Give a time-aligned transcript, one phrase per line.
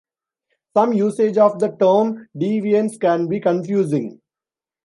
[0.75, 4.19] Some usage of the term "deviance" can be confusing.